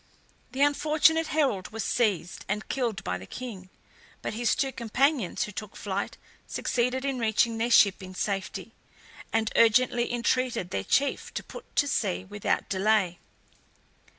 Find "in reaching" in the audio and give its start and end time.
7.05-7.59